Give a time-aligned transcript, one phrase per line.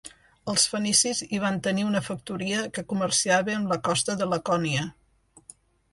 [0.53, 4.91] Els fenicis hi van tenir una factoria que comerciava amb la costa de Lacònia.